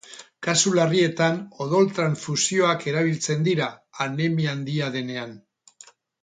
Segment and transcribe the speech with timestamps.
[0.45, 3.69] Kasu larrietan odol-transfusioak erabiltzen dira,
[4.07, 5.37] anemia handia denean